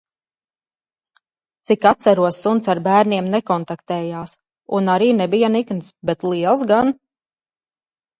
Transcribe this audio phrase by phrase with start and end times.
[1.69, 4.33] Cik atceros suns ar bērniem nekontaktējās
[4.79, 6.91] un arī nebija nikns, bet liels gan.